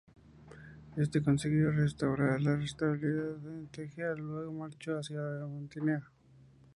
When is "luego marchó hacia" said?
4.21-5.19